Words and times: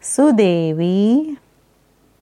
Sudevi. 0.00 1.36